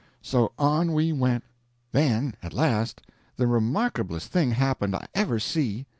So 0.23 0.51
on 0.57 0.93
we 0.93 1.11
went. 1.13 1.43
Then 1.91 2.33
at 2.41 2.53
last 2.55 3.03
the 3.37 3.45
remarkablest 3.45 4.29
thing 4.29 4.49
happened 4.49 4.95
I 4.95 5.05
ever 5.13 5.37
see. 5.39 5.85